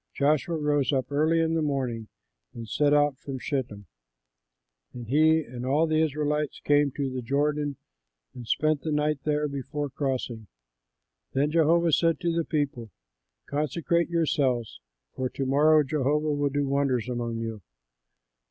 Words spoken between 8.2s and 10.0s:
and spent the night there before